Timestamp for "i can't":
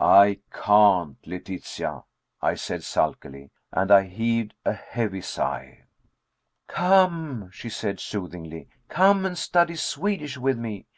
0.00-1.18